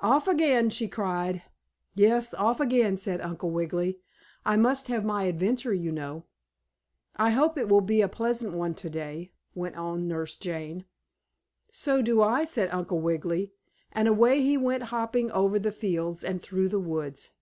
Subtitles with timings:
[0.00, 1.42] "Off again!" she cried.
[1.94, 3.98] "Yes, off again," said Uncle Wiggily.
[4.44, 6.26] "I must have my adventure, you know."
[7.16, 10.84] "I hope it will be a pleasant one today," went on Nurse Jane.
[11.72, 13.52] "So do I," said Uncle Wiggily,
[13.90, 17.32] and away he went hopping over the fields and through the woods.